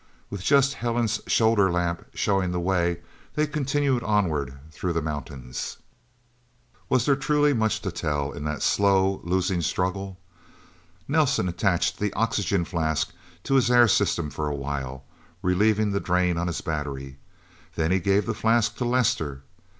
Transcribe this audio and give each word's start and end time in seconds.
With 0.31 0.41
just 0.41 0.73
Helen's 0.73 1.21
shoulder 1.27 1.69
lamp 1.71 2.07
showing 2.15 2.51
the 2.51 2.59
way, 2.59 3.01
they 3.35 3.45
continued 3.45 4.01
onward 4.01 4.57
through 4.71 4.93
the 4.93 4.99
mountains. 5.03 5.77
Was 6.89 7.05
there 7.05 7.15
truly 7.15 7.53
much 7.53 7.83
to 7.83 7.91
tell, 7.91 8.31
in 8.31 8.43
that 8.45 8.63
slow, 8.63 9.21
losing 9.23 9.61
struggle? 9.61 10.17
Nelsen 11.07 11.47
attached 11.47 11.99
the 11.99 12.11
oxygen 12.13 12.65
flask 12.65 13.11
to 13.43 13.53
his 13.53 13.69
air 13.69 13.87
system 13.87 14.31
for 14.31 14.47
a 14.47 14.55
while, 14.55 15.03
relieving 15.43 15.91
the 15.91 15.99
drain 15.99 16.35
on 16.35 16.47
his 16.47 16.61
battery. 16.61 17.19
Then 17.75 17.91
he 17.91 17.99
gave 17.99 18.25
the 18.25 18.33
flask 18.33 18.75
to 18.77 18.85
Lester. 18.85 19.43